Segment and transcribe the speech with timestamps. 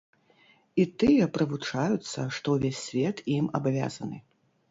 [0.83, 4.17] І тыя прывучаюцца, што ўвесь свет ім абавязаны.